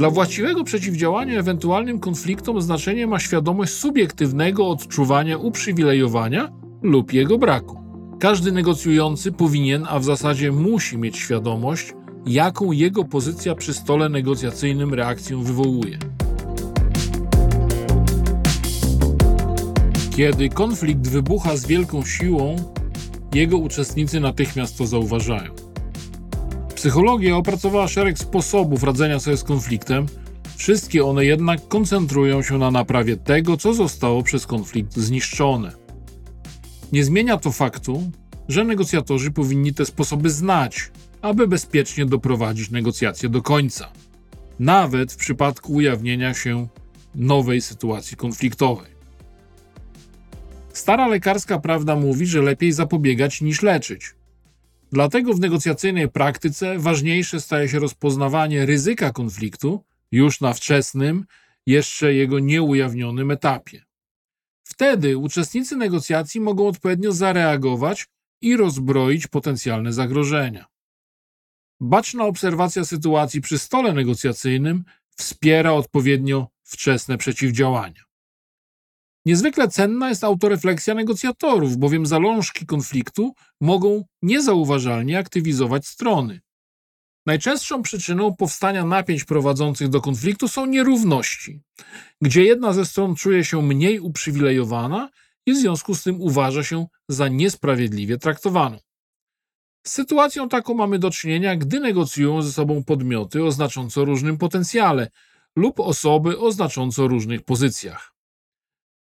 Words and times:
Dla 0.00 0.10
właściwego 0.10 0.64
przeciwdziałania 0.64 1.38
ewentualnym 1.38 2.00
konfliktom 2.00 2.62
znaczenie 2.62 3.06
ma 3.06 3.18
świadomość 3.18 3.72
subiektywnego 3.72 4.68
odczuwania 4.68 5.38
uprzywilejowania 5.38 6.52
lub 6.82 7.12
jego 7.12 7.38
braku. 7.38 7.80
Każdy 8.20 8.52
negocjujący 8.52 9.32
powinien, 9.32 9.86
a 9.88 9.98
w 9.98 10.04
zasadzie 10.04 10.52
musi 10.52 10.98
mieć 10.98 11.16
świadomość, 11.16 11.94
jaką 12.26 12.72
jego 12.72 13.04
pozycja 13.04 13.54
przy 13.54 13.74
stole 13.74 14.08
negocjacyjnym 14.08 14.94
reakcję 14.94 15.42
wywołuje. 15.42 15.98
Kiedy 20.16 20.48
konflikt 20.48 21.08
wybucha 21.08 21.56
z 21.56 21.66
wielką 21.66 22.04
siłą, 22.04 22.56
jego 23.34 23.58
uczestnicy 23.58 24.20
natychmiast 24.20 24.78
to 24.78 24.86
zauważają. 24.86 25.69
Psychologia 26.80 27.36
opracowała 27.36 27.88
szereg 27.88 28.18
sposobów 28.18 28.82
radzenia 28.82 29.20
sobie 29.20 29.36
z 29.36 29.44
konfliktem, 29.44 30.06
wszystkie 30.56 31.04
one 31.04 31.24
jednak 31.24 31.68
koncentrują 31.68 32.42
się 32.42 32.58
na 32.58 32.70
naprawie 32.70 33.16
tego, 33.16 33.56
co 33.56 33.74
zostało 33.74 34.22
przez 34.22 34.46
konflikt 34.46 34.96
zniszczone. 34.96 35.72
Nie 36.92 37.04
zmienia 37.04 37.36
to 37.36 37.52
faktu, 37.52 38.10
że 38.48 38.64
negocjatorzy 38.64 39.30
powinni 39.30 39.74
te 39.74 39.86
sposoby 39.86 40.30
znać, 40.30 40.90
aby 41.22 41.48
bezpiecznie 41.48 42.06
doprowadzić 42.06 42.70
negocjacje 42.70 43.28
do 43.28 43.42
końca, 43.42 43.88
nawet 44.58 45.12
w 45.12 45.16
przypadku 45.16 45.72
ujawnienia 45.72 46.34
się 46.34 46.68
nowej 47.14 47.60
sytuacji 47.60 48.16
konfliktowej. 48.16 48.90
Stara 50.72 51.08
lekarska 51.08 51.58
prawda 51.58 51.96
mówi, 51.96 52.26
że 52.26 52.42
lepiej 52.42 52.72
zapobiegać 52.72 53.40
niż 53.40 53.62
leczyć. 53.62 54.19
Dlatego 54.92 55.34
w 55.34 55.40
negocjacyjnej 55.40 56.08
praktyce 56.08 56.78
ważniejsze 56.78 57.40
staje 57.40 57.68
się 57.68 57.78
rozpoznawanie 57.78 58.66
ryzyka 58.66 59.12
konfliktu 59.12 59.84
już 60.12 60.40
na 60.40 60.52
wczesnym, 60.52 61.24
jeszcze 61.66 62.14
jego 62.14 62.38
nieujawnionym 62.38 63.30
etapie. 63.30 63.84
Wtedy 64.62 65.18
uczestnicy 65.18 65.76
negocjacji 65.76 66.40
mogą 66.40 66.68
odpowiednio 66.68 67.12
zareagować 67.12 68.06
i 68.40 68.56
rozbroić 68.56 69.26
potencjalne 69.26 69.92
zagrożenia. 69.92 70.66
Baczna 71.80 72.24
obserwacja 72.24 72.84
sytuacji 72.84 73.40
przy 73.40 73.58
stole 73.58 73.92
negocjacyjnym 73.92 74.84
wspiera 75.16 75.72
odpowiednio 75.72 76.48
wczesne 76.62 77.18
przeciwdziałania. 77.18 78.09
Niezwykle 79.26 79.68
cenna 79.68 80.08
jest 80.08 80.24
autorefleksja 80.24 80.94
negocjatorów, 80.94 81.76
bowiem 81.76 82.06
zalążki 82.06 82.66
konfliktu 82.66 83.34
mogą 83.60 84.04
niezauważalnie 84.22 85.18
aktywizować 85.18 85.86
strony. 85.86 86.40
Najczęstszą 87.26 87.82
przyczyną 87.82 88.36
powstania 88.36 88.84
napięć 88.84 89.24
prowadzących 89.24 89.88
do 89.88 90.00
konfliktu 90.00 90.48
są 90.48 90.66
nierówności, 90.66 91.60
gdzie 92.20 92.44
jedna 92.44 92.72
ze 92.72 92.84
stron 92.84 93.14
czuje 93.14 93.44
się 93.44 93.62
mniej 93.62 94.00
uprzywilejowana 94.00 95.10
i 95.46 95.52
w 95.52 95.56
związku 95.56 95.94
z 95.94 96.02
tym 96.02 96.20
uważa 96.20 96.64
się 96.64 96.86
za 97.08 97.28
niesprawiedliwie 97.28 98.18
traktowaną. 98.18 98.78
Z 99.86 99.92
sytuacją 99.92 100.48
taką 100.48 100.74
mamy 100.74 100.98
do 100.98 101.10
czynienia, 101.10 101.56
gdy 101.56 101.80
negocjują 101.80 102.42
ze 102.42 102.52
sobą 102.52 102.84
podmioty 102.84 103.44
o 103.44 103.52
znacząco 103.52 104.04
różnym 104.04 104.38
potencjale 104.38 105.10
lub 105.56 105.80
osoby 105.80 106.38
o 106.38 106.52
znacząco 106.52 107.08
różnych 107.08 107.42
pozycjach. 107.42 108.19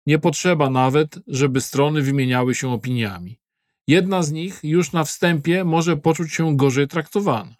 Nie 0.05 0.19
potrzeba 0.19 0.69
nawet, 0.69 1.19
żeby 1.27 1.61
strony 1.61 2.01
wymieniały 2.01 2.55
się 2.55 2.71
opiniami. 2.73 3.39
Jedna 3.87 4.23
z 4.23 4.31
nich 4.31 4.59
już 4.63 4.91
na 4.91 5.03
wstępie 5.03 5.63
może 5.63 5.97
poczuć 5.97 6.33
się 6.33 6.57
gorzej 6.57 6.87
traktowana. 6.87 7.55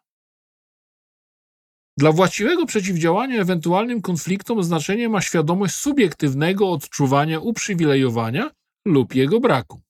Dla 1.98 2.12
właściwego 2.12 2.66
przeciwdziałania 2.66 3.42
ewentualnym 3.42 4.02
konfliktom 4.02 4.64
znaczenie 4.64 5.10
ma 5.10 5.22
świadomość 5.22 5.76
subiektywnego 5.76 6.72
odczuwania 6.72 7.40
uprzywilejowania 7.40 8.52
lub 8.86 9.16
jego 9.16 9.40
braku. 9.40 9.82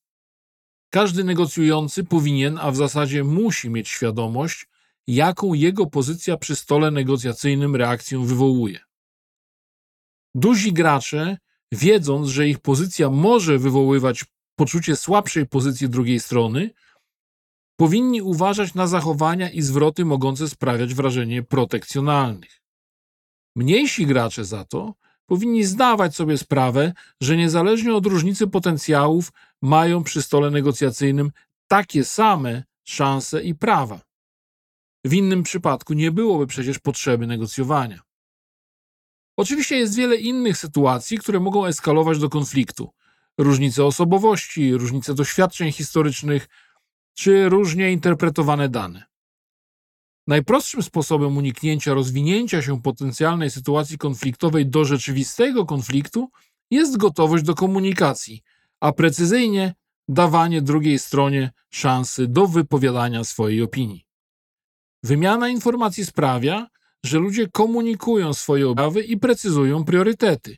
Każdy 0.89 1.23
negocjujący 1.23 2.03
powinien, 2.03 2.57
a 2.61 2.71
w 2.71 2.75
zasadzie 2.75 3.23
musi 3.23 3.69
mieć 3.69 3.89
świadomość, 3.89 4.67
jaką 5.07 5.53
jego 5.53 5.85
pozycja 5.85 6.37
przy 6.37 6.55
stole 6.55 6.91
negocjacyjnym 6.91 7.75
reakcję 7.75 8.25
wywołuje. 8.25 8.79
Duzi 10.35 10.73
gracze 10.73 11.37
wiedząc, 11.75 12.27
że 12.27 12.47
ich 12.47 12.59
pozycja 12.59 13.09
może 13.09 13.57
wywoływać 13.57 14.25
poczucie 14.55 14.95
słabszej 14.95 15.47
pozycji 15.47 15.89
drugiej 15.89 16.19
strony, 16.19 16.69
powinni 17.75 18.21
uważać 18.21 18.73
na 18.73 18.87
zachowania 18.87 19.49
i 19.49 19.61
zwroty 19.61 20.05
mogące 20.05 20.49
sprawiać 20.49 20.93
wrażenie 20.93 21.43
protekcjonalnych. 21.43 22.61
Mniejsi 23.55 24.05
gracze 24.05 24.45
za 24.45 24.65
to 24.65 24.93
powinni 25.25 25.63
zdawać 25.63 26.15
sobie 26.15 26.37
sprawę, 26.37 26.93
że 27.21 27.37
niezależnie 27.37 27.95
od 27.95 28.05
różnicy 28.05 28.47
potencjałów 28.47 29.31
mają 29.61 30.03
przy 30.03 30.21
stole 30.21 30.51
negocjacyjnym 30.51 31.31
takie 31.67 32.03
same 32.03 32.63
szanse 32.83 33.43
i 33.43 33.55
prawa. 33.55 34.01
W 35.05 35.13
innym 35.13 35.43
przypadku 35.43 35.93
nie 35.93 36.11
byłoby 36.11 36.47
przecież 36.47 36.79
potrzeby 36.79 37.27
negocjowania. 37.27 38.01
Oczywiście 39.37 39.75
jest 39.77 39.95
wiele 39.95 40.15
innych 40.15 40.57
sytuacji, 40.57 41.17
które 41.17 41.39
mogą 41.39 41.65
eskalować 41.65 42.19
do 42.19 42.29
konfliktu. 42.29 42.89
Różnice 43.37 43.85
osobowości, 43.85 44.73
różnice 44.73 45.13
doświadczeń 45.13 45.71
historycznych, 45.71 46.47
czy 47.13 47.49
różnie 47.49 47.91
interpretowane 47.91 48.69
dane. 48.69 49.03
Najprostszym 50.27 50.83
sposobem 50.83 51.37
uniknięcia 51.37 51.93
rozwinięcia 51.93 52.61
się 52.61 52.81
potencjalnej 52.81 53.51
sytuacji 53.51 53.97
konfliktowej 53.97 54.65
do 54.65 54.85
rzeczywistego 54.85 55.65
konfliktu 55.65 56.29
jest 56.71 56.97
gotowość 56.97 57.43
do 57.43 57.55
komunikacji, 57.55 58.41
a 58.79 58.91
precyzyjnie 58.91 59.73
dawanie 60.07 60.61
drugiej 60.61 60.99
stronie 60.99 61.51
szansy 61.69 62.27
do 62.27 62.47
wypowiadania 62.47 63.23
swojej 63.23 63.61
opinii. 63.61 64.05
Wymiana 65.03 65.49
informacji 65.49 66.05
sprawia, 66.05 66.67
że 67.05 67.19
ludzie 67.19 67.47
komunikują 67.47 68.33
swoje 68.33 68.69
obawy 68.69 69.03
i 69.03 69.17
precyzują 69.17 69.85
priorytety, 69.85 70.57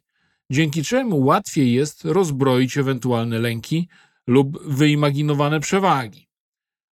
dzięki 0.52 0.84
czemu 0.84 1.20
łatwiej 1.26 1.74
jest 1.74 2.06
rozbroić 2.06 2.78
ewentualne 2.78 3.40
lęki 3.40 3.88
lub 4.28 4.64
wyimaginowane 4.64 5.60
przewagi. 5.60 6.28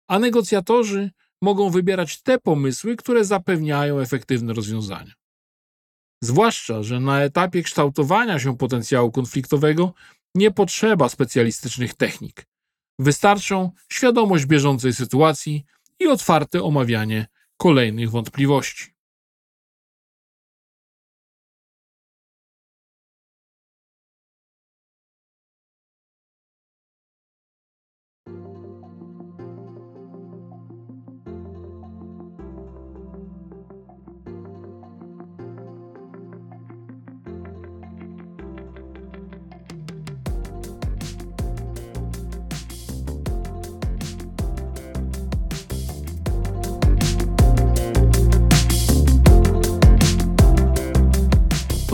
A 0.09 0.19
negocjatorzy 0.19 1.11
mogą 1.43 1.71
wybierać 1.71 2.23
te 2.23 2.39
pomysły, 2.39 2.97
które 2.97 3.25
zapewniają 3.25 3.99
efektywne 3.99 4.53
rozwiązania. 4.53 5.13
Zwłaszcza, 6.23 6.83
że 6.83 7.01
na 7.01 7.21
etapie 7.21 7.63
kształtowania 7.63 8.39
się 8.39 8.57
potencjału 8.57 9.11
konfliktowego 9.11 9.95
nie 10.35 10.51
potrzeba 10.51 11.09
specjalistycznych 11.09 11.95
technik. 11.95 12.47
Wystarczą 12.99 13.71
świadomość 13.89 14.47
bieżącej 14.47 14.93
sytuacji 14.93 15.65
i 16.01 16.07
otwarte 16.07 16.63
omawianie 16.63 17.27
kolejnych 17.57 18.11
wątpliwości. 18.11 18.92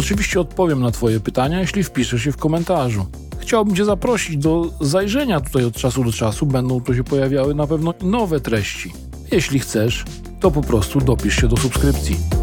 Oczywiście 0.09 0.41
odpowiem 0.41 0.81
na 0.81 0.91
Twoje 0.91 1.21
pytania, 1.21 1.61
jeśli 1.61 1.85
wpiszesz 1.85 2.27
je 2.27 2.33
w 2.33 2.37
komentarzu. 2.37 3.07
Chciałbym 3.39 3.77
Cię 3.77 3.85
zaprosić 3.85 4.37
do 4.37 4.71
zajrzenia 4.81 5.41
tutaj 5.41 5.65
od 5.65 5.75
czasu 5.75 6.05
do 6.05 6.13
czasu. 6.13 6.47
Będą 6.47 6.81
tu 6.81 6.95
się 6.95 7.05
pojawiały 7.05 7.55
na 7.55 7.67
pewno 7.67 7.95
nowe 8.03 8.41
treści. 8.41 8.93
Jeśli 9.33 9.59
chcesz, 9.59 10.05
to 10.41 10.51
po 10.51 10.63
prostu 10.63 11.01
dopisz 11.01 11.37
się 11.37 11.49
do 11.49 11.57
subskrypcji. 11.57 12.38